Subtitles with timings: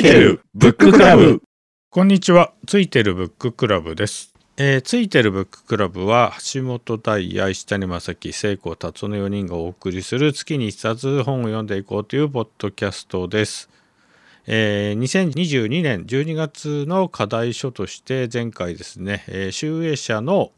[0.00, 1.42] いてるブッククラブ
[1.90, 2.54] こんにちは。
[2.66, 4.32] ついてるブッククラブです。
[4.56, 13.68] えーついてるブッククラブは橋本大也、石谷正樹、聖子達夫の4人がお送りする月に一冊本を読んでいこうというポッドキャストです。
[14.46, 20.52] えー2022年12月の課題書として前回ですね、えー集英社の、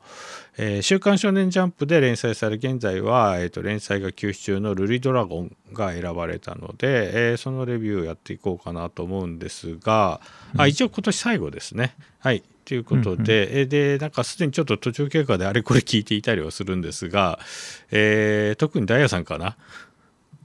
[0.58, 10.21] えー週刊少年ジャンプ」で連載され現在は、えーと連載が休止中の「ルリドラゴン」が選ばれたので、えーそのレビューをやっていこうかなと思うんですが、
[10.57, 11.94] あ一応今年最後ですね。
[12.18, 12.43] はい。
[12.64, 17.40] ということで、えーでなんかすでにちょっと途中経過であれこれ聞いていたりはするんですが、
[17.90, 19.57] えー特にダイヤさんかな。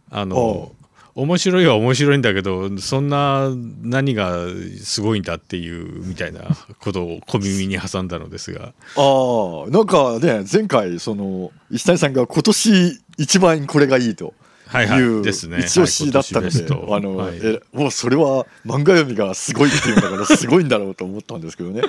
[0.10, 0.72] あの
[1.18, 3.50] 面白いは面白いんだけどそんな
[3.82, 4.46] 何が
[4.84, 6.42] すごいんだっていうみたいな
[6.80, 8.74] ことを小耳に挟んだのですが。
[8.96, 14.36] ああなんかね前回その石谷さんが今年一番これがいいと。
[14.68, 15.62] はいはいですね。
[15.62, 17.40] 一押しだったので、はいあの、はい。
[17.42, 21.82] えもうそれは漫画読みがすごいっていうんだからすごいんだろうと思ったんですけどね。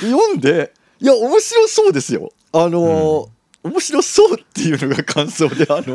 [0.00, 2.30] 読んでいや面白そうですよ。
[2.52, 3.30] あの、
[3.62, 5.94] 面白そうっていうのが感想であの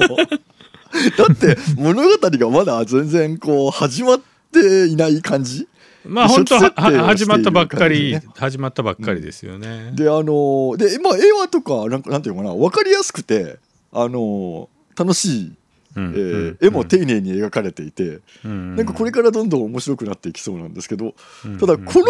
[1.17, 5.67] だって物語がまだ全然こう始まっていない感じ？
[6.03, 6.72] まあ本当は
[7.06, 9.92] 始まったばっかり、ね始まったばっかりですよね。
[9.95, 12.56] であのでまあ絵はとかなんかなんていうのかな？
[12.56, 13.58] 分かりやすくて
[13.92, 15.53] あの楽しい、
[15.95, 18.75] うんえー絵も丁寧に描かれていて、うん。
[18.75, 21.14] なんかこれからどんどん面白くなっていきそうなんですけど、
[21.45, 22.06] うんただこの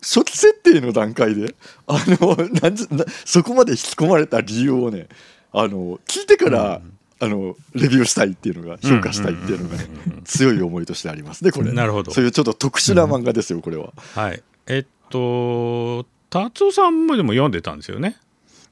[0.00, 1.54] 初期設定の段階で
[1.86, 2.76] あのなん
[3.24, 5.08] そこまで引き込まれた理由をね
[5.50, 6.82] あの聞いてから、
[7.20, 9.86] あのレビューしたいっていうのが評価したいっていうのがね
[10.24, 11.72] 強い思いとしてありますねこれ。
[11.72, 12.12] なるほど。
[12.12, 13.92] そういうちょっと特殊な漫画ですよこれは。
[14.14, 14.42] はい。
[14.66, 18.16] えっと達夫さんもでも読んでたんですよね？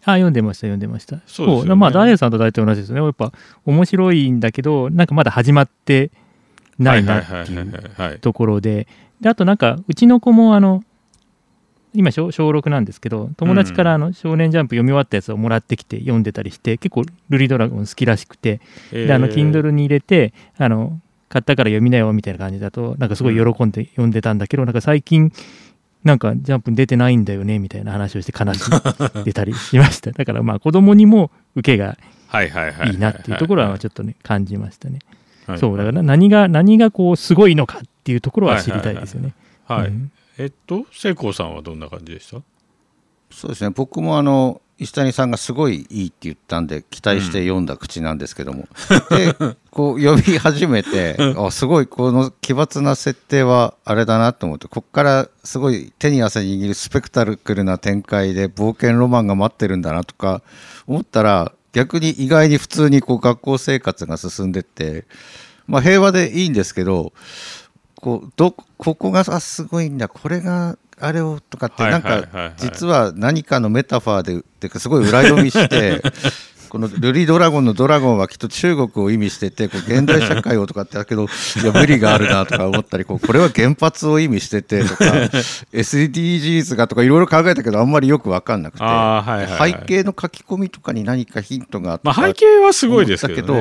[0.05, 1.20] あ読んでました読んでました。
[1.27, 1.75] そうですよね。
[1.77, 3.01] まあダイヤさんと大体同じですね。
[3.01, 3.33] やっぱ
[3.65, 6.11] 面白いんだけどなんかまだ始まって
[6.79, 8.19] ないなっていはいはいはいうはい。
[8.19, 8.89] ところで。
[9.20, 10.83] であとなんかうちの子もあの
[11.95, 18.61] 今小小6なんですけど友達からあの「少年ジャンプ」読み終わったやつをもらってきて読んでたりして結構「ルリドラゴン」好きらしくて
[18.92, 19.07] えー。
[19.07, 25.33] であの Kindle に入れてあの買ったから読みなよみたいな感じだとなんかすごい喜んで読んでたんだけど、なんか最近
[26.05, 28.70] なんかジャンプに出てないんだよねみたいな話をして悲しい
[29.24, 30.11] 出たりしました。
[30.11, 32.98] だからまあ子供にも受けがはいはいはいいい。
[32.98, 34.98] なっていうところはちょっとね感じましたね、
[35.47, 39.35] はいそうだから何が何がこうすごいのかっていうところは知りたいですよね。
[39.67, 42.43] はい、うんえっと聖光さんはどんな感じでした？
[43.31, 43.70] そうですね。
[43.70, 48.67] 僕もあの石谷さんがすごいいいって言ったんで期待して読んだ口なんですけども、
[49.11, 49.35] で
[49.71, 60.42] こう読み始めてあすごいこの奇抜な設定はあれだなと思ってここからすごい手に汗握るスペクタクルな展開で冒険ロマンが待ってるんだなとか
[60.89, 65.05] 思ったら逆に意外に普通にこう学校生活が進んでって、
[65.69, 67.13] まあ、平和でいいんですけど
[68.02, 76.02] こうどここがあすごいんだこれがあれをとかってはいなんか実は何かのメタファーでっていうかすごい裏読みして
[76.73, 81.27] このルリドラゴンのドラゴンはきっと中国を意味しててこう現代社会をとかってだけどい
[81.67, 85.05] や無理があるなとか思ったりこうこれは原発を意味しててとか
[85.75, 88.85] SDGs がとかいろいろ考えたけどあんまりよく分かんなくて
[89.59, 93.55] 背景の書き込みとかに何かヒントがあったまあ背景はすごいですけど,、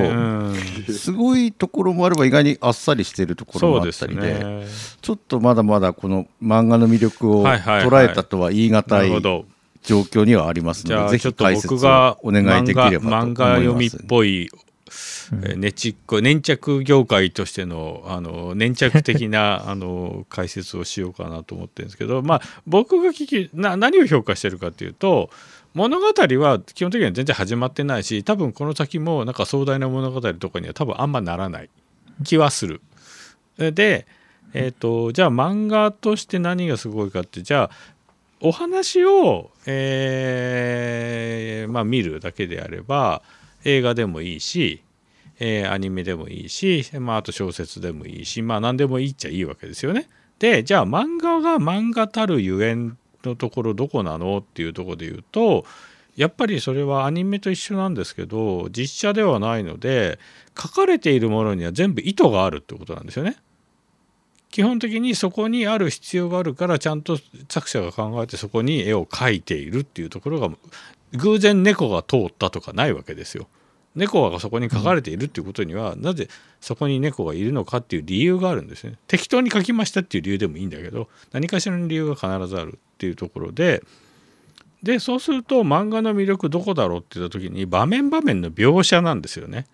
[0.98, 4.68] すごいところもあれば意外にあっさりしてるところもあったりでね。
[5.02, 9.46] ちょっとまだまだこの漫画の魅力を捉えたとは言い難ないるほど
[9.84, 13.24] 状況にはありますので、ぜあちょっとひ解説を僕がお願いできれば。
[13.24, 14.72] 漫画読みっぽい、えー
[15.56, 25.30] ねちっこ粘着業界としてのあの粘着的な あの解説をしようかなと思ってるんですけど、まあ、僕が聞きな何を評価してるかっていうと
[25.74, 31.70] 物語は基本的には全然始まってないし多分この先もなんか壮大な物語とかには多分あんまならない
[32.24, 32.82] 気はする。
[33.58, 34.06] で、
[34.54, 37.92] えー、とじゃあ漫画として何がすごいかってじゃあ
[38.42, 43.22] お話を、えーまあ、見るだけであれば
[43.64, 44.82] 映画でもいいし、
[45.40, 50.10] えーアニメでもいいし、まあ、あと小説でもいいしまあ何でもいいっちゃいいわけですよね。
[50.40, 55.66] でじゃあ漫画が漫画たるゆえんのところどこなのっていうとこで言うと
[56.16, 60.20] やっぱりそれはアニメと一緒なんですけど実写ではないので
[60.60, 63.38] 書かれているものには全部意図があるってことなんですよね。
[64.52, 67.18] 基本的にそこにある必要があるからちゃんと
[67.50, 70.50] 作者が考えてそこに絵を描いているっていうところが
[71.14, 73.48] 偶然猫が通ったとかないわけですよ。
[73.96, 76.30] 猫がそこに書かれているっていうことには、なぜ
[76.62, 78.94] そこに猫がいるのかっていう理由があるんですね。
[79.08, 83.84] 適当に書きましたっていう理由でもいいんだけど何かしらの理由が必ずあるっていうところで
[84.84, 89.68] でそうすると漫画の魅力どこだろうって言った時に場面場面の描写なんですよね。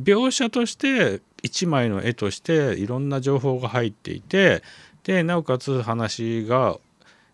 [0.00, 4.62] 描写として一枚の絵としていろんな情報が入っていて
[5.04, 6.78] でなおかつ話が、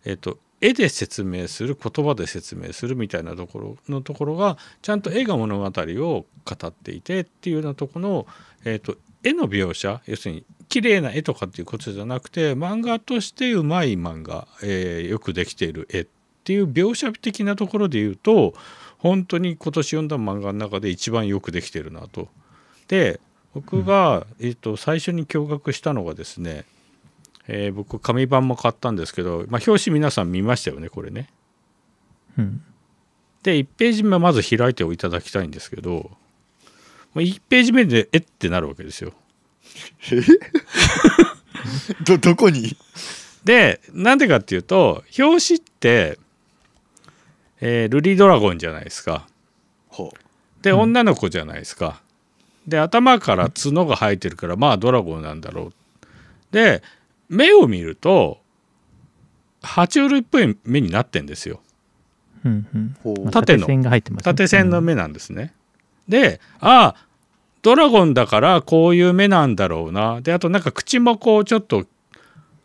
[0.04, 5.70] えっと絵で説明する言葉で説明するみたいなところのところがちゃんと絵が物語を
[6.44, 8.26] 語っていてっていうようなとこの、
[8.64, 16.06] えっと絵の描写要するに綺麗な絵とかっていうことじゃなくて漫画としてうまい漫画、えーよくできている絵っ
[16.44, 18.54] ていう描写的なところで言うと
[18.98, 22.28] 本当に今年読んだ漫画の中で一番よくできてるなと。
[22.88, 23.20] で
[23.54, 26.64] 僕が、えー、と最初に驚愕したのがですね、
[27.46, 31.28] えー僕紙版も買ったんですけど、まあ、表紙皆さん見ましたよねこれね。
[32.38, 32.62] うん
[33.42, 36.10] で1ページ目まず開いていただきたいんですけど
[37.14, 39.12] 1ページ目でえってなるわけですよ。
[42.04, 42.76] どどこに？
[43.44, 46.18] でなんでかっていうと表紙って、
[47.60, 49.26] えールリドラゴンじゃないですか。
[49.88, 50.12] ほ
[50.62, 52.02] で女の子じゃないですか。
[52.68, 55.72] で頭から角が生えてるからまあドラゴンなんだろう。
[56.52, 56.82] で
[57.28, 58.38] 目を見ると
[59.62, 61.60] 爬虫類っぽい目になってんですよ。
[63.30, 65.52] 縦の縦線が入ってますね縦線の目なんですね。
[66.08, 67.06] でああ
[67.62, 70.20] ドラゴンだからこういう目なんだろうな。
[70.20, 71.86] であとなんか口もこうちょっと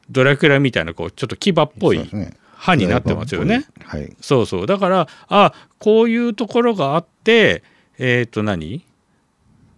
[0.10, 2.10] ドラキュラみたいなこうちょっと牙っぽい
[2.56, 3.66] 歯になってますよね。
[3.86, 7.64] はいそうそうだからあこういうところがあって
[7.98, 8.86] えっ、と何？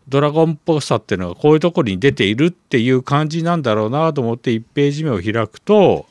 [0.07, 6.05] ドラゴンっぽさっていうのがこういうところに出ているっていう感じなんだろうなと思って1ページ目を開くと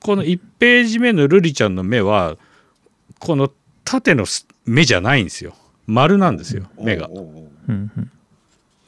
[0.00, 2.36] この1ページ目のルリちゃんの目は
[3.18, 3.50] この
[3.84, 4.26] 縦の
[4.66, 5.54] 目じゃないんですよ
[5.86, 7.08] 丸なんですよ目が。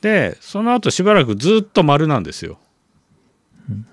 [0.01, 2.59] でその後しばらくずっと丸なんですよ。
[3.69, 3.87] うん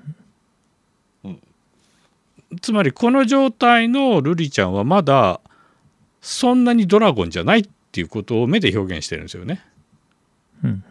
[2.61, 5.39] つまりこの状態のルリちゃんはまだ
[6.19, 9.63] そんなにドラゴンじゃないっていうことを目で表現してるんですよね。
[10.63, 10.83] うん。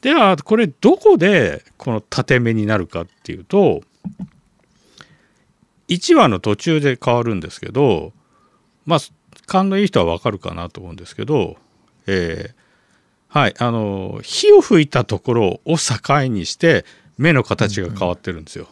[0.00, 3.82] ではこれどこでこの縦目になるかっていうと
[5.88, 8.12] 1話の途中で変わるんですけど
[8.84, 8.98] まあ
[9.46, 11.56] 勘のいい人はわかるかなと思うんですけど、
[12.06, 12.62] えー
[13.32, 16.84] はいあの火を吹いたところを境にして
[17.16, 18.68] 目の形が変わってるんですよ。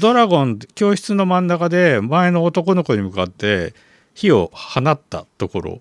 [0.00, 3.74] ドラゴン教室の真ん中で前の男の子に向かって
[4.14, 5.80] 火を放ったところ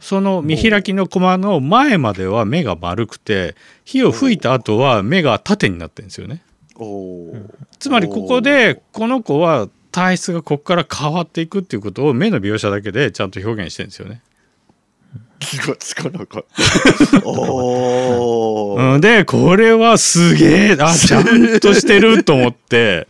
[0.00, 6.42] その見開きのコマの前までは目が丸くて火を吹いた後は目が縦になってるんですよね。
[7.78, 14.22] つまりここでこの子は体質がここから変わっていくっていうことを目の描写だけでちゃんと表現してるんですよね。
[15.40, 16.44] 気がつかなかっ
[17.10, 17.26] た。
[17.26, 18.94] おー。
[18.94, 23.08] うん、でこれはすげえあちゃんとしてると思って。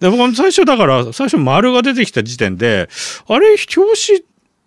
[0.00, 2.88] で僕も最初だから最初丸が出てきた時点で
[3.26, 4.24] あれ表紙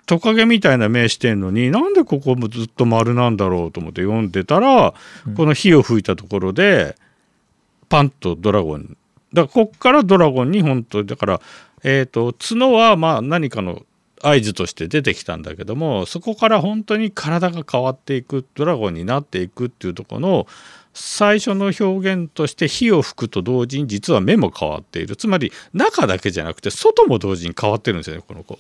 [0.10, 4.96] トカゲみたいな目してんのになんでここもずっと丸なんだろうと思って読んでたら、
[5.38, 6.96] この火を吹いたところで
[7.90, 8.98] パンとドラゴン。
[9.34, 11.42] だからこっからドラゴンに本当だから
[11.84, 13.84] えっ、と角はまあ何かの
[14.24, 20.48] 合図として出てきたんだけどもそこから本当に体が変わっていくドラゴンになっていくっていうところの
[20.96, 25.16] 最初の表現として火を吹くと同時に実は目も変わっている。
[25.16, 28.58] つまり中だけじゃなくて外も同時に変わってるんですよねこの子。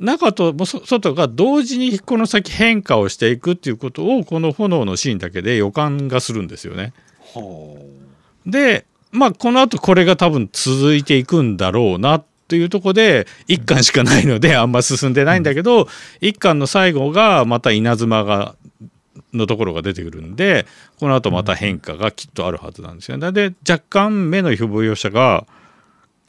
[0.00, 6.92] 中と外が同時にこの先変化をしていくっていうことをこの炎のシーンだけで予感がするんですよね。
[7.34, 7.78] は
[8.46, 15.88] でまあこのあとこれが多分続いていくんだろうなっていうところで1巻しかないのであんま進んでないんだけど
[16.20, 18.56] 1巻の最後がまた稲妻が
[19.32, 20.66] のところが出てくるんで
[20.98, 23.32] このあとまた変化がきっとあるはずなんですよね。
[23.32, 25.46] で若干目の描写が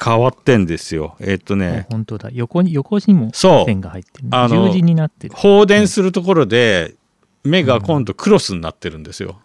[0.01, 1.15] 変わってんですよ。
[1.19, 2.29] えっとあね本当だ。
[2.33, 3.65] 横に横にもそう。
[3.65, 5.35] 線が入ってるあの十字になってる。
[5.35, 6.95] 放電するところで
[7.43, 9.39] 目が今度クロスになってるんですよ。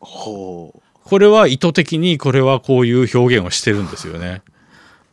[0.00, 0.72] あは
[1.04, 4.42] これは意図的にこれはこういう表現をしてるんですよね。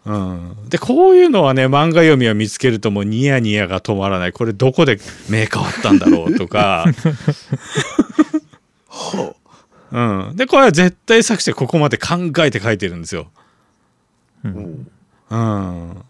[0.05, 4.33] うん、でこういうのはね漫画読みを見つけるともうニヤニヤが止まらない。
[4.33, 4.99] これどこで
[5.29, 6.85] 目変わったんだろうとか、
[8.89, 9.35] は
[9.91, 13.27] うん、でこれは絶対作者ここまで考えて書いてるんですよ。
[14.43, 14.55] ううん。
[14.55, 14.91] ん
[15.29, 16.03] うん、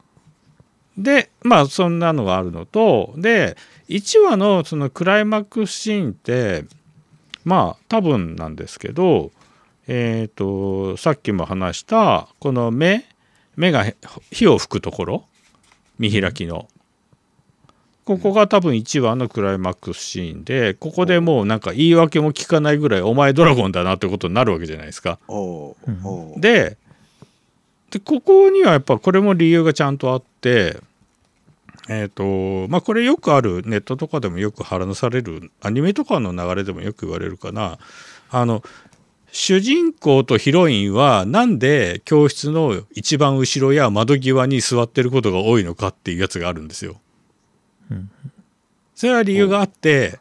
[0.98, 3.56] でまあそんなのがあるのとで
[3.90, 6.66] 1話のそのクライマックスシーンって
[7.46, 9.32] まあ多分なんですけど
[9.88, 13.06] えっ、とさっきも話したこの目
[13.56, 13.96] 目がへ
[14.32, 15.26] 火を吹くところ
[16.00, 16.68] 見開きの。
[18.06, 25.20] ここが多分1話のクライマックスシーンでここでもうなんか言い訳も聞かないぐらいお前ドラゴンだなってことになるわけじゃないですか。
[26.38, 26.78] で
[27.94, 30.82] でここにはやっぱこれも理由がちゃんとあって
[31.88, 37.78] えっ、とまあこれよくあるネットとかでもよく話されるアニメとかの流れでもよく言われるかな。
[38.32, 38.64] あの
[39.32, 46.96] 主人公とヒロインはなんで教室の一番後ろや窓際に座ってることが多いのかっていうやつがあるんですよ。
[47.92, 48.10] うん
[48.96, 50.20] それは理由があって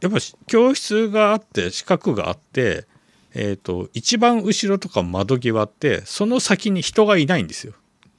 [0.00, 2.86] やっぱ教室があって四角があって、
[3.34, 7.74] えー、と一番後ろとか窓際ってその先に人がいないんですよ。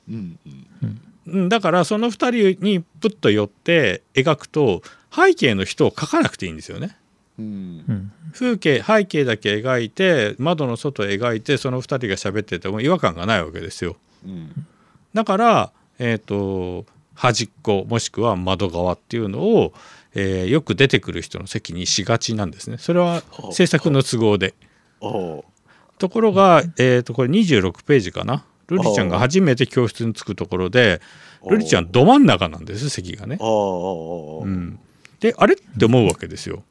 [0.09, 6.95] うんうんだからその2人にプッと寄って描くと背景の人を描かなくていいんですよね。
[7.39, 7.45] うん
[7.87, 13.97] うん風景背景だけ描いて窓の外描いてその2人が喋ってても違和感がないわけですよ。
[14.25, 14.67] うん
[15.13, 19.73] だから、えー、と端っこもしくは窓側っていうのを、
[20.13, 22.77] えーよく出てくる人の席にしがちなんですね。
[22.77, 24.53] それは制作の都合で。
[24.99, 28.45] ところが、えー、とこれ26ページかな。
[28.67, 30.99] ルリちゃんが初めて教室に着くところで
[31.47, 33.37] ルリちゃんど真ん中なんです席がね。
[33.39, 34.79] うん、
[35.19, 36.63] であれって思うわけですよ。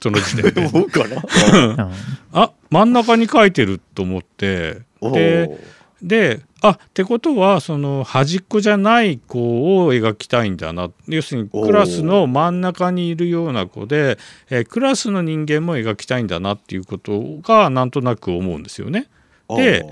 [0.00, 0.66] その時点で。
[0.72, 1.22] 思うかな。
[2.32, 4.82] ああ真ん中に書いてると思って。
[5.00, 5.58] おで
[6.02, 14.18] であってことはその端っこじゃない子を描きたいんだな要するにクラスの真ん中にいるような子で、
[14.50, 19.08] えークラスの人間も描きたいんだなっていうことがなんとなく思うんですよね。
[19.48, 19.84] で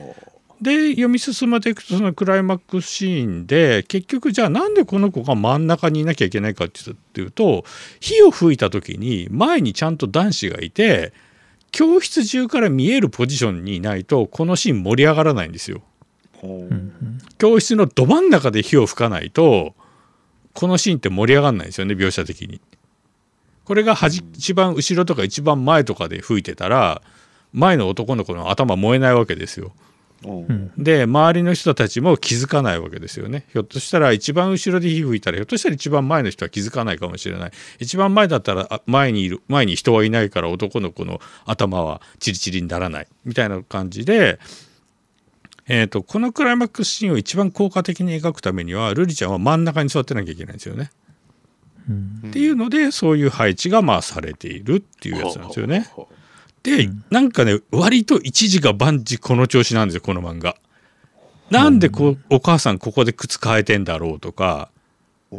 [0.60, 7.64] で読み進めていくとそのクライマックスシーンで結局じゃあなんでこの子が真ん中にいなきゃいけないかっていうと
[8.00, 11.12] 火を吹いた時に前にちゃんと男子がいて
[11.70, 15.82] 教室中から見えるポジションにいないとこのシーン盛り上がらないんですよ。
[17.38, 19.74] 教室のど真ん中で火を吹かないと
[20.52, 22.60] このシーンって盛り上がらないんですよね描写的に。
[23.64, 27.02] これが端一番後ろとか一番前とかで吹いてたら
[27.52, 29.72] 前の男の子の頭燃えないわけですよ。
[30.76, 33.44] で周りの人たちも気づかないわけですよね。
[33.52, 37.50] ひょっとしたら一番後ろで火吹いたらひょっとしたら一番前の人は気づかないかもしれない。
[37.78, 43.06] 一番前だったらあ前にいる前に人はいないから男の子の頭はチリチリにならない。
[43.24, 44.40] みたいな感じで、
[45.68, 50.90] えー、とこのクライマックスシーンを一番効果的に描くためにはルリちゃんは真ん中に座ってなきゃいけないんですよね。
[51.88, 52.28] うん。
[52.30, 55.88] っていうのでそういう配置がまあされているっていうやつなんですよね。
[55.92, 56.08] ほ
[56.62, 60.56] で、うんなんかね割と一時が万事この調子なんですよこの漫画。
[61.50, 64.70] なんでこうお母さんここで靴変えてんだろうとか、
[65.30, 65.36] う。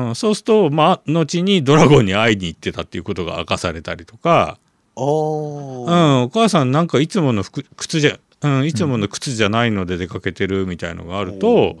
[0.00, 4.58] ん、そうするとまあ後にドラゴンに会いに行ってたっていうことが明かされたりとか、
[4.96, 11.78] うあうあん、お母さんなんかいつもの服靴じゃ、うん、いつもの靴じゃないので出かけてるみたいのがあると、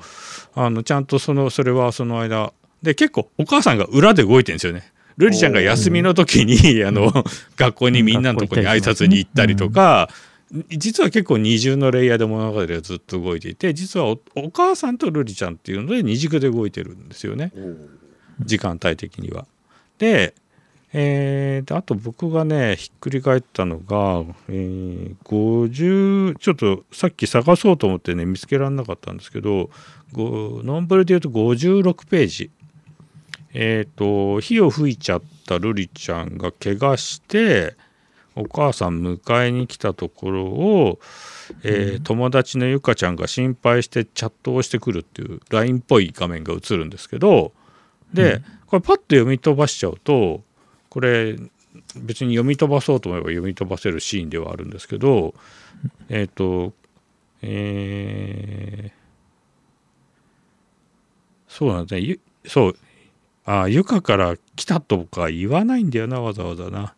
[0.54, 4.92] あのちゃんとそのそれはその間で結構お母さんが裏で動いてるんですよね。
[5.16, 7.12] ルリちゃんが休みの時に、あの
[7.56, 10.08] 学校にみんなのとこに挨拶に行ったりとか、
[10.70, 17.52] 実は結構二重のレイヤーで物語がずっと動いていて実はおお母さんとルリちゃんっていうので二軸で動いてるんですよね。
[18.40, 19.46] 時間帯的には。
[19.98, 20.34] で
[20.92, 29.70] えーであと僕がねひっくり返ったのが、えー50ちょっとさっき探そうと思ってね見つけられなかったんですけど
[30.12, 32.50] ごノンブルで言うと56ページ。
[33.54, 37.74] えっ、と火を吹いちゃったルリちゃんが怪我して
[38.36, 41.00] お母さん迎えに来たところを、
[41.64, 47.52] えー友達のゆかちゃんが心配してチャットをしてくるっていう LINE っぽい画面が映るんですけど
[48.12, 50.42] で、これパッと読み飛ばしちゃうと
[50.88, 51.36] これ
[51.96, 55.34] 別に読み飛ばそうと思えば読み飛ばせるシーンではあるんですけど
[56.08, 56.72] えっ、と
[57.42, 58.98] えー
[61.48, 62.00] そうなんですね。
[62.00, 62.76] ゆそう。
[63.46, 66.94] あゆかから来たとか言わないんだよなわざわざな。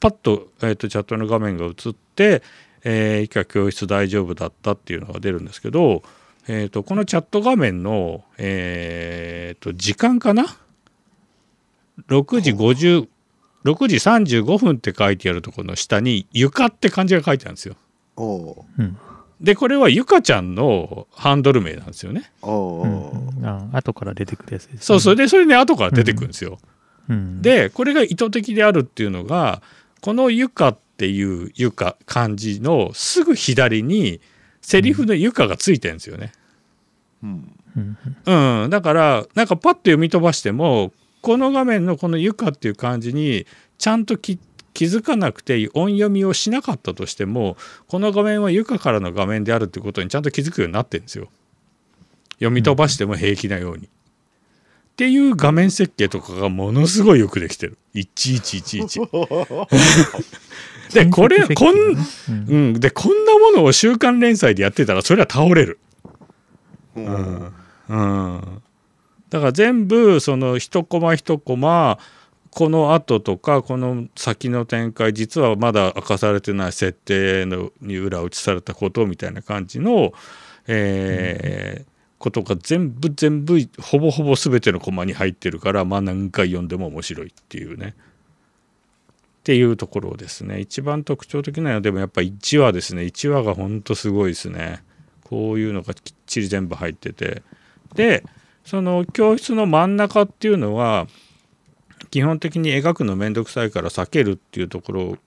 [0.00, 2.42] パッと,、えーとチャットの画面が映って
[2.84, 6.02] 「えー以下教室大丈夫だった」っていうのが出るんですけど、
[6.48, 10.56] えー、とこのチャット画面の、えー、と時間かな
[12.08, 13.08] 6時50
[13.64, 17.74] 6時35分って書いてあるところの下に「床」って漢字が書いてあるんですよ。
[18.16, 18.82] おう。
[18.82, 18.96] ん。
[19.40, 22.30] でこれはゆかちゃんのハンドル名なんですよね。
[22.42, 22.86] おう。
[22.86, 23.44] ん。
[23.44, 24.78] あ後から出てくるやつですね。
[24.80, 26.58] そうそれでそれね後から出てくるんですよ。
[27.08, 27.42] うん。
[27.42, 29.62] でこれが意図的であるっていうのが
[30.00, 34.20] この「ゆか」っていう「ゆか」漢字のすぐ左に
[34.60, 36.32] セリフの「ゆか」がついてるんですよね。
[37.22, 37.52] うん。
[37.76, 38.62] うん。
[38.64, 43.46] うん、だからなんかパッと読み飛ばしてもこの画面のこの「ゆか」っていう漢字に
[43.78, 44.38] ちゃんとき
[44.74, 47.56] 気づかなくて音読みをしなかったとしても
[47.88, 51.28] この画面は「ゆか」からの画面であるってことにちゃんと気づくようになってるんですよ。
[52.34, 53.84] 読み飛ばしても平気なように。
[53.86, 53.88] っ
[54.96, 57.78] ていう画面設計とかがものすごいよくできてる。
[57.94, 59.66] 1111。
[60.92, 61.96] でこれこん、うん
[62.28, 65.78] うん、でこんなものを週刊連載でやってたらそれは倒れる。
[66.94, 67.52] うんうん
[67.88, 68.62] うん
[69.30, 71.98] だから全部その一コマ一コマ
[72.50, 80.12] この後とかこの先の展開実はまだ明かされてない設定のに裏打ちされたことみたいな感じの、
[80.66, 87.94] えーことが全部全部ほぼほぼ全てのコマに入ってるからまあ何回読んでも面白いっていうね。
[89.40, 90.60] っていうところですね。
[90.60, 93.02] 一番特徴的なのはでもやっぱ1話ですね。
[93.02, 94.82] 1話がほんとすごいですね。
[95.24, 97.42] こういうのがきっちり全部入ってて。
[97.94, 98.24] で
[98.66, 101.06] その教室の真ん中っていうのは
[102.10, 105.18] 基本的に描くの面倒くさいから避けるっていうところ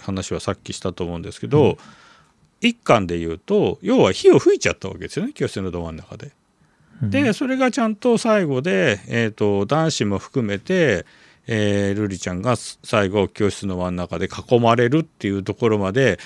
[0.00, 1.76] 話はさっきしたと思うんですけど、うん、
[2.60, 6.32] 一巻で言うと要は火を吹いちゃったわけですよね教室のど真ん中で。
[7.02, 11.04] でそれがちゃんと最後で、えーと、男子も含めて、
[11.48, 16.20] えー、瑠璃ちゃんが最後教室の真ん中で囲まれるっていうところまで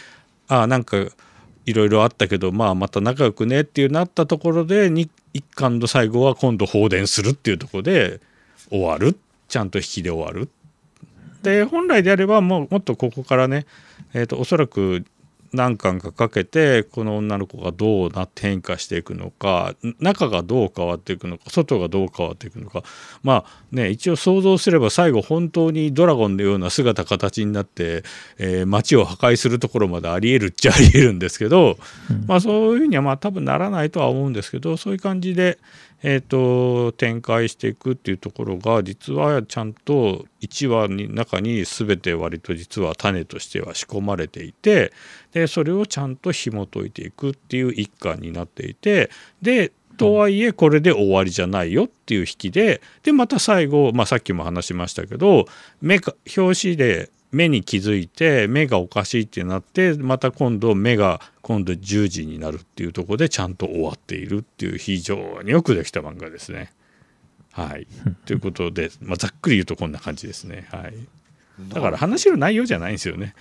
[0.48, 0.98] ああなんか
[1.66, 4.90] いろいろあったけど、まあ、また仲良くねっていうなったところで
[5.34, 8.20] 一巻の最後は今度放電するっていうところで
[8.70, 9.18] 終わる
[9.48, 10.48] ちゃんと引きで終わる。
[11.42, 13.66] で本来であればもうもっとここからね、
[14.14, 15.04] えーと、おそらく
[15.52, 22.82] 何巻かかけてこの女の子がどうなって変化していくのか中がどう変わっていくのか外がどう変わっていくのか。
[23.22, 28.02] まあね一応想像すれば最後本当にドラゴンのような姿形になって、
[28.38, 31.78] えー、街を破壊するところまでありえるっちゃありえるんですけど、
[32.10, 35.58] うん、まあそういうふうにはまあ多分ならないとは思うんですけどそういう感じで、
[36.02, 44.92] えーと、展開していくっていうところが実はちゃんと1話の中に全て割と実は種としては仕込まれていて
[45.32, 49.10] でそれをちゃんと紐解いていくっていう一環になっていて
[49.40, 55.46] でとはいえこれで終わりじゃないよっていう引きででまた最後、まあ、さっきも話しましたけど
[55.80, 66.72] 目か表紙で目に気づいて目がおかしいってなってまた今度目が今度10時になるっていうところでちゃんと終わっているっていう非常によくできた漫画ですね。
[67.52, 67.86] はい、
[68.24, 70.66] ということで、まあ、ざっくり言うとこんな感じですね。
[70.70, 70.94] はい、
[71.68, 73.34] だから話の内容じゃないんですよね。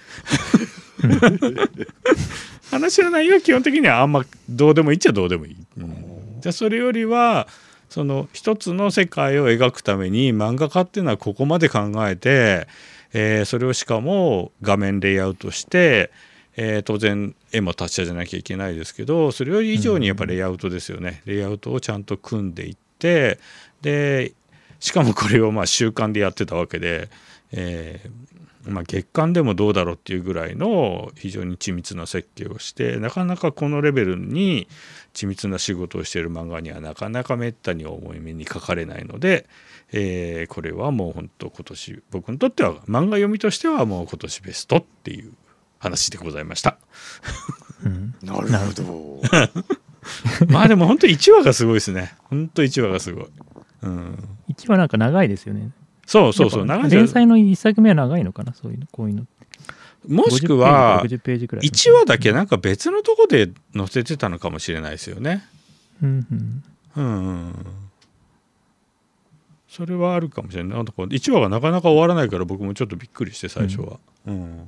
[2.71, 5.55] 話の内容は基本的にはあんまどうでもいいっちゃどうでもいい。
[5.77, 7.47] うん、じゃあそれよりは
[7.89, 12.67] その一つの世界を描くために漫画家っていうのはここまで考えて
[13.17, 16.11] えー、それをしかも画面レイアウトして、
[16.57, 23.39] えー、当然絵も達者じゃなきゃいけないですけどそれより以上にやっぱレイアウトですよね、レイアウトをちゃんと組んでいって
[23.81, 24.33] で
[24.81, 27.09] しかもこれをまあ習慣でやってたわけで、
[27.53, 34.67] えー、まあ、月間でもどうだろうっていうぐらいの非常に緻密な設計をしてなかなかこのレベルに
[35.15, 39.47] 緻密な仕事をしている漫画にはなかなかめったに重い目に書かれないので、
[39.91, 45.31] えー、これはもう本当今年僕にとっては漫画読みとしてはもう今年ベストっていう
[45.79, 46.77] 話でございました。
[47.83, 49.21] うん、なるほど。
[50.49, 52.15] まあでも本当1話がすごいですね。
[52.23, 53.25] 本当1話がすごい。
[53.83, 55.71] うん、1話なんか長いですよね。
[56.05, 59.25] そうそうそう長い連載の1作目は長いのかなそういうのこういうの
[60.07, 65.43] もしくは1話だけなんか別のとこで載せてたのかもしれないですよね。
[66.01, 66.27] うん、
[66.95, 67.65] うん、うん
[69.75, 70.77] それはあるかもしれない。
[70.77, 73.99] なんか1話がなかなか終わらないから僕もちょっとびっくりして最初は。
[74.25, 74.67] うん、うん、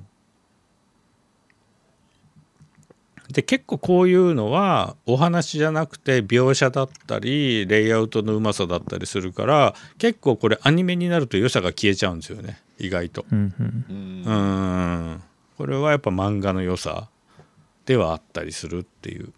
[3.31, 13.25] で結構こういうのはお話じゃなくて描写だったりレイアウトのうまさだったりするから結構これアニメになると良さが消えちゃうんですよね意外と。
[13.31, 15.23] うん、うん。
[15.57, 17.09] これはやっぱ漫画の良さ
[17.85, 19.31] ではあったりするっていう。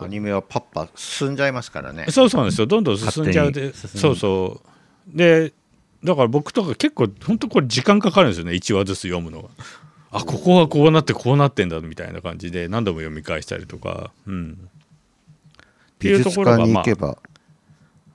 [0.00, 2.06] アニメはパッパ進んじゃいますからね。
[2.10, 2.66] そうそうなんですよ。
[2.66, 4.60] どんどん進んじゃうでそうそ
[5.14, 5.16] う。
[5.16, 5.52] で
[6.02, 8.52] だから僕とか結構本当これ時間かかるんですよね。
[8.52, 9.48] 1話ずつ読むのが。
[10.12, 14.10] あここはこうなってこうなってんだみたいな感じで何度も読み返したりとか。
[14.26, 14.68] うん。
[16.00, 17.18] 美術館に行けば、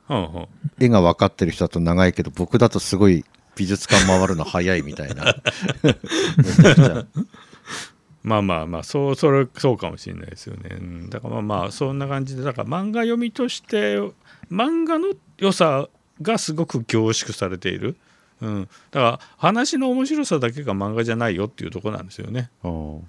[0.08, 0.48] まあ、
[0.80, 3.24] 絵が分かってる人だと長いけど僕だとすごい
[3.56, 5.36] 美術館回るの早いみたいな。
[8.26, 13.98] まあまあまあそうそれそうかもしれないですよね、うん、だからまあまあそんな感じでだから漫画読みとして
[14.52, 15.88] 漫画の良さ
[16.24, 17.96] がすごく凝縮されている、
[18.41, 22.50] うん、だから話の面白さだけが漫画じゃないよっていうとこなんですよね。
[22.63, 23.02] うん、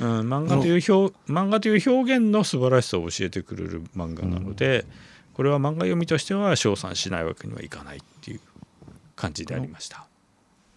[0.00, 4.86] 漫画という表漫画という表現の素晴らしさを教えてくれる漫画なので、
[5.34, 8.40] これは漫画読みとしては称賛しないわけにはいかないっていう
[9.16, 10.06] 感じでありました。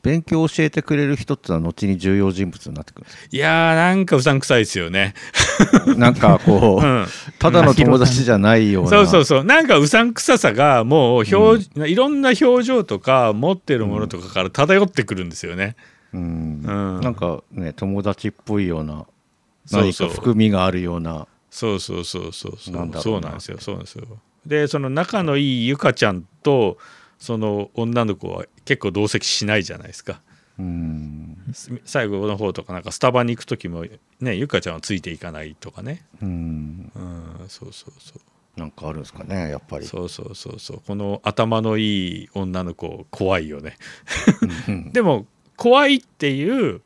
[0.08, 5.16] 勉強を教えてくれる人ってのは後に重要人物になってくるいやーなんかうさんくさいですよね。
[5.98, 7.06] なんかこう、うん、
[7.40, 8.90] ただの友達じゃないような。
[8.90, 9.44] そうそうそう。
[9.44, 15.76] なんかうさんくささがもう表、うん、いろんな表情とか持ってるものとかから漂ってくるんですよね。
[16.14, 19.06] うん、うん、なんかね友達っぽいような
[19.72, 21.28] 何か含みがあるような。
[21.50, 23.02] そうそうそうそうそう。
[23.02, 23.58] そうなんですよ。
[23.60, 24.06] そうなんですよ。
[24.46, 26.78] でその仲のいいゆかちゃんと
[27.20, 30.22] その女の子は結構同席しないじゃないですか。
[30.60, 31.38] うん。
[31.86, 33.86] 最後の方とかなんかスタバに行く時も
[34.20, 36.06] ねゆかちゃんはついていかないとかね。
[36.22, 36.92] うん。
[36.96, 38.60] うんそうそうそう。
[38.60, 39.86] なんかあるんですかねやっぱり。
[39.86, 40.82] そうそうそうそう。
[40.86, 43.78] この頭のいい女の子怖いよね。
[44.68, 44.92] うん。
[44.92, 45.26] でも
[45.56, 46.82] 怖いっていう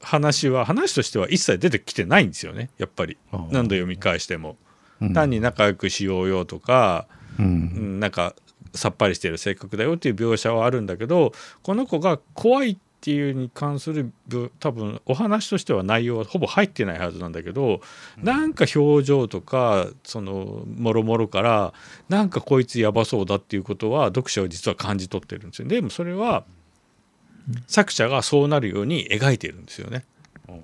[0.00, 2.70] 話は話としては一切出てきてないんですよね。
[2.78, 3.16] やっぱり。
[3.32, 4.56] 何度読み返しても。
[5.00, 5.12] うん。
[5.12, 7.06] 単に仲良くしようよとか、
[7.38, 8.34] ううんん、なんか
[8.74, 11.32] さっぱりしてる性格だよっていう描写はあるんだけど
[11.62, 17.80] この子が怖いっていうに関するぶ多分お話としては内容はほぼ入ってないはずなんだけど、
[18.16, 21.74] なんか表情とかそのもろもろから
[22.08, 25.66] なんかこいつやばそうだっていうことは読者は実は感じ取ってるんですよ。
[25.66, 26.44] でもそれは
[27.66, 30.04] 作者がそうなるように描いてるんですよね。
[30.48, 30.62] うん、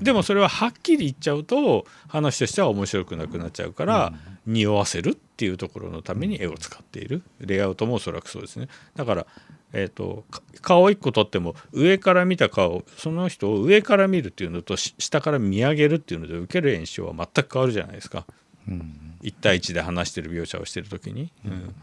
[0.00, 4.12] でもそれははっきり言っちゃうと話としては面白くなくなっちゃうから、
[4.46, 7.22] 匂わせるっていうところのために絵を使っている。
[7.40, 8.68] レイアウトもおそらくそうですね。
[8.94, 9.26] だから、
[9.72, 18.26] えー、とか顔一個撮っても上から見た顔その人を上から見るっていうのとし下から見上げるっていうので受ける印象は全く変わるじゃないですか。
[18.68, 19.16] うん。
[19.22, 21.74] 1対1で話してる描写をしてる時に、うん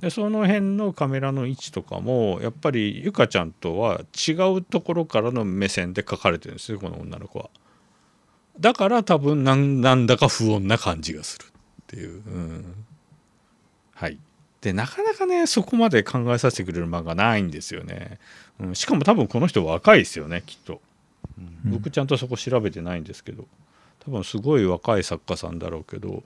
[0.00, 7.50] でその辺のカメラの位置とかもやっぱりゆかちゃんとは違うところからの目線で描かれてるんですよこの女の子は。
[8.60, 11.48] だから多分なんなんだか不穏な感じがするっ
[11.86, 12.22] ていう。
[12.26, 12.74] うん、
[13.94, 14.18] はい
[14.60, 18.18] でなかなかねそこまで考えさせてくれる漫画ないんですよね。
[18.60, 20.80] うん、しかも多分この人若いですよねきっと。
[21.38, 23.46] うん僕ちゃんとそこ調べてないんですけど
[24.00, 26.22] 多分すごい若い作家さんだろうけど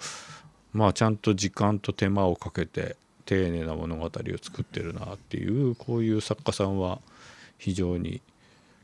[0.72, 7.00] まあちゃんと時間と手間をかけて丁寧な物語を作ってるなっていうこういう作家さんは
[7.58, 8.20] 非常に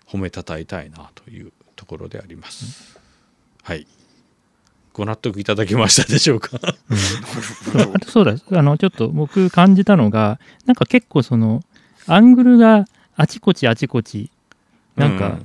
[0.07, 2.98] 褒めたたえたいなというところであります。
[3.62, 3.87] はい。
[4.94, 6.59] ご納得いただけましたでしょうか？
[6.59, 11.62] そうあとそうだあのちょっと僕感じたのがなんか結構その
[12.07, 14.31] アングルがあちこちあちこち
[14.96, 15.38] なんか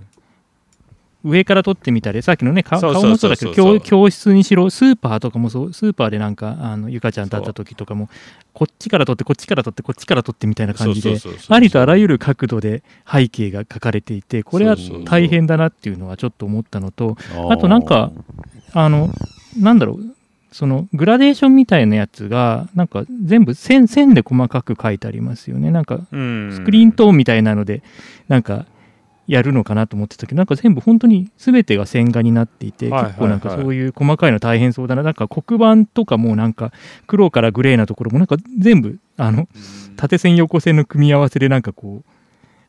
[1.23, 8.09] 上から撮ってみたりさっきのね顔もそうだけど教教室にしろスーパーとかもそうスーパーでなんかあのゆかちゃんと会った時とかも
[8.53, 11.17] こっちから撮ってこっちから撮ってこっちから撮ってみたいな感じで
[11.49, 17.17] ありとあらゆる角度で背景が描かれていてこれは大変だなっていうのはちょっと思ったのと
[17.49, 18.11] あとなんか
[18.73, 19.09] あの、
[19.59, 19.99] なんだろう、
[20.51, 25.71] そのグラデーションみたいなやつが、なんか全部線線で細かく書いてありますよね。
[25.71, 26.51] なんかうん。
[26.53, 27.83] スクリーントーンみたいなので、
[28.27, 28.65] なんか
[29.27, 35.03] やるのかなと思ってたけど、なんか全部本当に全てが線画になっていて、はいはいはい結構なんかそういう細かいの大変そうだな。
[35.03, 36.71] なんか黒板とかもなんか
[37.07, 39.47] 黒からグレーなところもなんか全部、あの、
[39.95, 42.09] 縦線横線の組み合わせでなんかこう、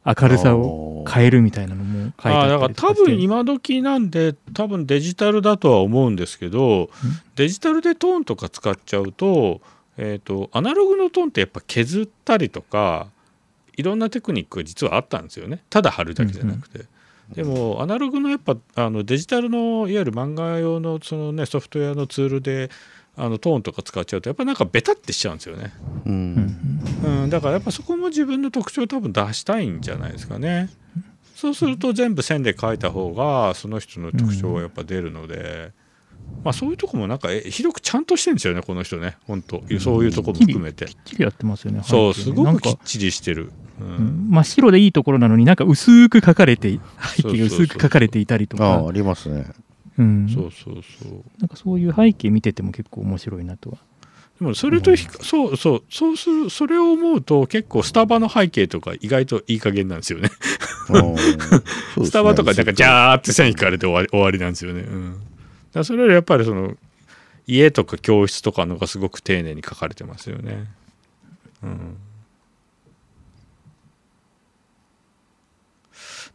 [0.06, 6.90] 明るさを変えるみたいなのも書いてあだから多分今時なんで多分デジタルだとは思うんですけど
[7.36, 9.62] デジタルでトーンとか使っちゃうと,、
[9.96, 13.08] えー、とアナログのトーンってやっぱ削ったりとか
[13.76, 16.86] いろんなテクニックが実はあったんですよねただ貼るだけじゃなくて。
[17.32, 22.68] でもアナログのやっぱあのデジタルのいわゆる漫画用のその、ね、ソフトウェアのツールで
[23.16, 25.72] あのトーンとか使っちゃうとやっぱなんかベタってしちゃうんですよね。
[26.04, 26.80] ううんん
[27.22, 30.68] うん、だからやっぱそこも自分の特徴を多分出したいんじゃないですかね。
[31.34, 35.72] そうすると全部線で書いた方がその人の特徴がやっぱ出るので、
[36.42, 41.82] まあそういうとこもなんかえ広くちゃんとしてるんですよねこの人ね本当そういうとこも含めて、きっちりやってますよね。
[41.84, 43.52] そうすごくきっちりしてる。
[43.80, 43.86] うん。
[43.86, 46.78] うん真っ白でいいところなのになんか薄く書かれて
[47.16, 48.66] 背景が薄く書かれていたりとか。
[48.66, 49.46] ああありますね。
[49.98, 50.28] うん。
[50.28, 51.12] そうそうそう。
[51.38, 53.78] なんかそういう背景見てても結構面白いなとは。
[54.40, 60.30] でもそれとひかそうそうそうするそれを思うと結構スタバの背景とか意外といい加減なんですよね。
[60.90, 62.04] ね。
[62.04, 64.80] スタバとかなんかジャーって線引かれて終わり終わりなんですよね。
[64.80, 65.20] うん、だか
[65.74, 66.76] らそれよりやっぱりその
[67.46, 70.66] 家とか教室とかのがすごく丁寧に書かれてますよね。
[71.62, 71.96] うん、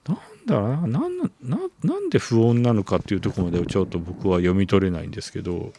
[0.08, 0.18] なん
[0.50, 0.88] だろうな。
[0.88, 5.72] なんななんで不穏なのかっていうところまではちょっと僕は読み取れないんですけど、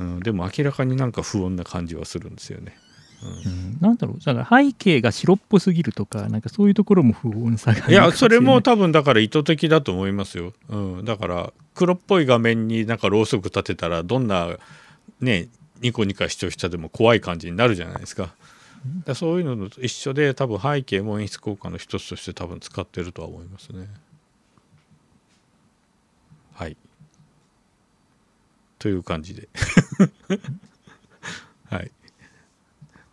[0.00, 2.76] うん、でも明らかになんか不穏な感じはするんですよね。
[3.22, 3.78] うん。
[3.80, 4.24] なんだろう。
[4.24, 14.56] だから背景が白っぽすぎるとかなんかそういうところも不穏さがいやそれもた多分だから意図的だと思いますよ、うん、だから黒っぽい画面になんかろうそく立てたらどんな
[15.20, 15.48] ね
[15.80, 18.34] ニコニコした人でも怖い感じになるじゃないですか。
[19.04, 23.88] だそういうのと一緒で多分背景も演出効果の一つとして多分使ってるとは思いますね。
[26.54, 26.76] はい。
[28.78, 29.48] という感じで。
[31.70, 31.90] はい。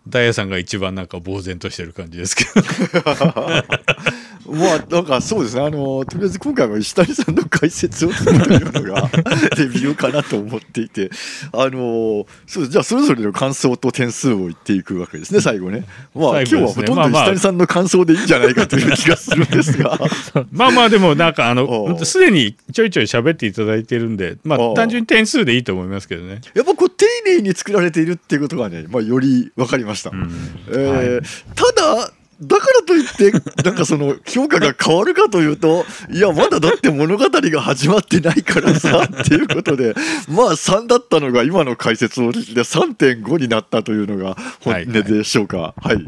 [0.08, 2.52] ダイヤさんが一番なんか呆然としてる感じですけど。
[4.52, 5.62] まあなんかそうですね。
[5.62, 9.10] あのとりあえず今回は石谷さんの解説をするというのが
[9.58, 11.10] レビューかなと思っていて。
[11.52, 15.86] あのそうじゃあそれぞれの感想と点数を言っていくわけですね最後ね。
[16.16, 16.40] まあね。
[16.42, 20.00] 今日はほとんど石谷さんの感想でいいんじゃないかという気がするんですが。
[20.52, 26.42] まあまあでもなんかあおの うすでにちょいちょい喋っていただいてるんでまあ単純に点数でいいと思いますけどね。
[26.54, 30.32] やっぱこう丁寧に作られているっていうことがね、まあ、より分かりました、うん。
[30.70, 33.32] えーただだからといって
[33.64, 39.94] なんかその評価が変わるかというといやまだだって物語が始まってないからさっていうことで
[40.30, 45.74] まあ3だったのが今の解説をで3.5になったというのが本音でしょうか。
[45.78, 46.06] はい、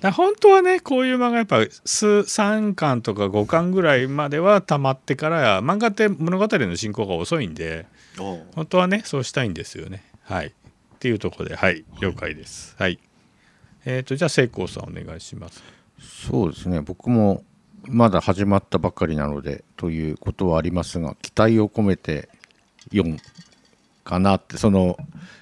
[0.00, 10.04] だ本当はねこういう漫画やっぱ数3巻とか5巻ぐらいまでは溜まってから漫画って物語の進行が遅いんで本当はねそうしたいんですよね。
[10.24, 10.46] はい。
[10.48, 10.50] っ
[10.98, 11.84] ていうところではい。
[12.00, 12.74] 了解です。
[12.78, 12.98] はい
[13.84, 15.62] えっ、とじゃあ聖光さんお願いします。
[16.00, 16.80] そうですね。
[16.80, 17.44] 僕も
[17.88, 22.28] まだ始まったばかりなのでということはありますが期待を込めて
[22.92, 23.18] 4
[24.04, 24.96] かなってその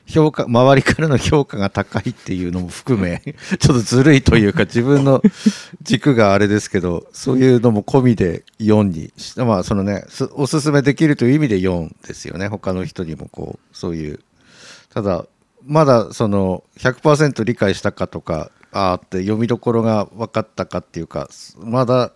[0.06, 3.22] 評価周りからの評価が高いっていうのも含め
[3.58, 5.22] ちょっとずるいというか自分の
[5.82, 12.48] 軸があれですけどそういうのも込みで4にしまあそのねすおすすめできるという意味で4ですよね。
[12.48, 14.20] 他の人にもこうそういう。
[14.92, 15.24] ただ
[15.64, 22.12] まだその100%理解したかとかあーって読みどころが分かったかっていうかまだ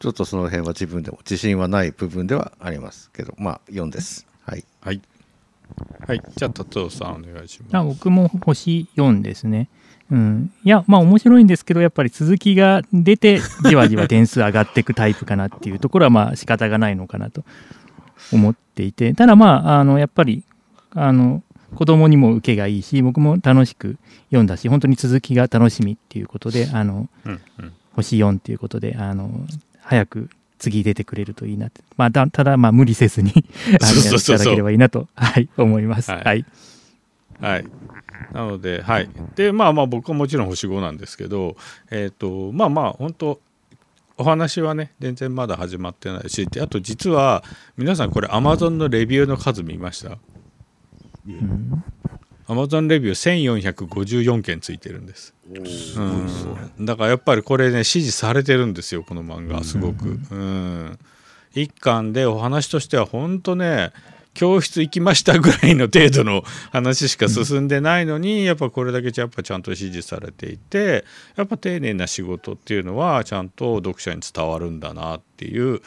[0.00, 4.26] ちょっとその辺は自分でも自信はない部分ではありますけどまあ4です。
[4.44, 4.64] はい。
[4.80, 5.00] はい。
[6.06, 6.22] はい。
[6.36, 7.76] じゃあ達夫さんお願いします。
[7.76, 9.68] あ僕も星4ですね。
[10.10, 17.44] うん、いやまあ面白いんですけどやっぱり続きが出てじわじわ点数上がっていくタイプかなっていうところはまあ仕方がないのかなと
[18.32, 19.14] 思っていて。
[19.14, 20.42] ただまああのやっぱり
[20.90, 21.42] あの
[21.74, 27.72] 子供にも受けがいいし僕も楽しく読んだし本当に続きが楽しみっていうことであのうんうん。
[27.94, 29.30] 星4っていうことであの
[29.80, 33.32] 早く次出てくれるといいなって、まあ、だただまあ無理せずに
[33.82, 36.10] あやっていただければいいなと、はい、思います。
[36.10, 36.22] はい。
[36.24, 36.46] はい。
[37.40, 37.64] はい。
[38.32, 39.08] なので、はい。
[39.34, 41.56] で、まあまあ、僕はもちろん星5なんですけど、
[41.90, 43.40] えっ、と、まあまあ、本当
[44.16, 47.42] お話はね、全然まだ始まってないし、であと実は、
[47.76, 50.18] 皆さんこれ、Amazon のレビューの数見ました？
[51.26, 51.84] うん、
[52.48, 55.34] Amazon レビュー1454件ついてるんです。
[55.48, 60.18] うん、だからやっぱりこれね支持されてるんですよこの漫画すごく。
[60.30, 60.98] うん、
[61.54, 63.92] 一巻でお話としては本当ね
[64.34, 71.04] 教室行きましたぐらいの程度の話しか進んでないのに、やっぱこれだけやっぱちゃんと支持されていて
[71.36, 75.80] やっぱ丁寧な仕事っていうのはちゃんと読者に伝わるんだなっていう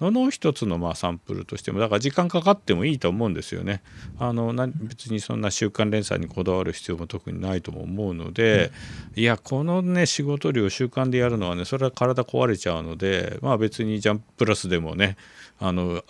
[0.00, 3.82] のの一つのまあサンプルとしてもだから時間かかってもいいと思うんですよね。
[4.18, 8.70] あのな別にそんな週刊連載にこだわる必要も特にないとも思うので、
[9.16, 15.16] いやこのね仕事量週刊でやるのはねそれは体壊れちゃうのでまあ別にジャンププラスでもね
[15.58, 16.04] あの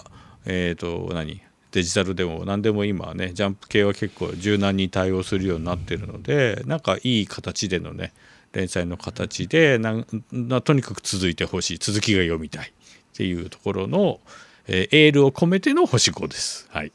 [0.44, 1.47] えっ、と何？
[1.72, 8.12] デジタルでも何でも今はねジャンプ系は結構柔軟に対応するようになってるのでなんかいい形でのね
[8.52, 12.72] 連載の形でなとにかく続いてほしい続きが読みたいっ
[13.14, 14.20] ていうところの、
[14.66, 16.68] えーエールを込めての星5です。
[16.70, 16.92] はい、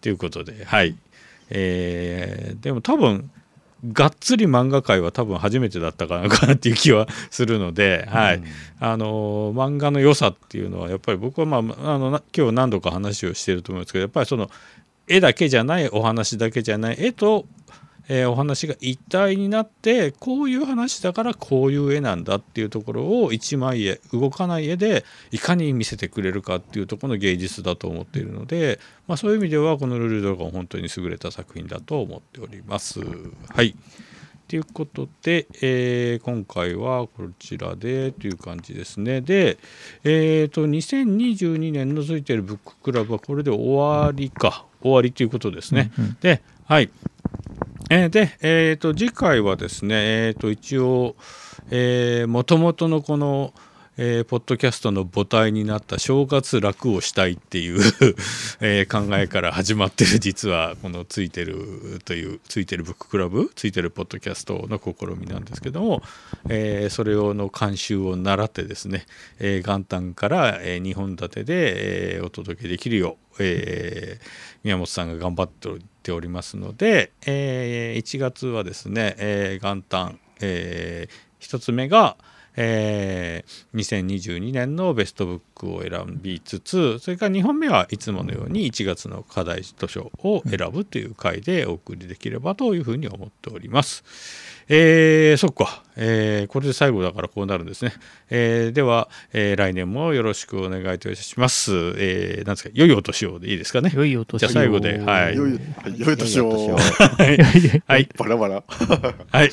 [0.00, 0.96] ということではい、
[1.50, 3.30] えーでも多分
[3.90, 8.42] がっつり漫画界は多分初めてだったかなかな っていう気はするので、はい。
[8.78, 14.50] あのー漫画の良さっていうのはやっぱり僕は、まあ、あのな今日何度か話をしてると思うんですけどやっぱりその
[15.08, 17.46] 絵だけじゃないお話だけじゃない絵と、
[18.08, 33.00] えーお話が一体になってこういう話だからこういう絵なんだっていうところを一枚絵動かない絵でいかに見せてくれるかっていうところの芸術だと思っているので、まあ、そういう意味ではこの「ルルドラゴン」本当に優れた作品だと思っております。
[33.48, 33.74] はい
[34.48, 39.22] ということで、えー今回はこちらでという感じですね。
[39.22, 39.56] で、
[40.04, 45.90] えー、と2022年のついているブッククラブはこれで終わりか終わりということですね。
[46.20, 46.90] で、はい。
[47.94, 51.14] えーで、えー、と次回はですね、えー、と一応
[52.26, 53.52] もともとのこの、
[53.98, 57.80] えーポッドキャストの母体になった正月楽をしたいっていう、
[58.62, 66.02] えー考えから始まってる実はこのついてるというついてるブッククラブついてるポッドキャストの試みなんですけども、
[66.48, 69.04] えーそれをの監修を習ってですね、
[69.38, 74.18] えー元旦から、え2本立てで、えーお届けできるよう、え
[74.64, 75.50] 宮本さんが頑張っ
[76.02, 81.08] ておりますので、えー1月はですね、えー元旦、え
[81.40, 82.16] 1つ目が、
[82.56, 94.04] えー2022年のベストブックを選びつつそれから2本目はいつものように1月の課題図書を選ぶという回でお送りできればというふうに思っております。
[94.74, 97.92] えー、そっか、えー、これで最後だからこうなるんですね。
[98.30, 101.72] えー、では、えー、来年もよろしくお願いいたします。
[101.98, 103.92] えー、なんですか、良いお年をでいいですかね？
[103.94, 106.78] 良いお年をじゃあ最後ではいよいよい年を は
[107.26, 107.82] い。
[107.86, 108.08] はい。
[108.16, 108.62] バラバラ
[109.30, 109.50] はい。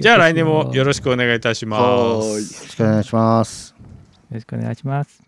[0.00, 1.78] じゃあ来年もよろしくお願いいたしま
[2.22, 2.28] す。
[2.28, 3.74] よろしくお願いします。
[3.78, 3.84] よ
[4.34, 5.27] ろしくお願いします。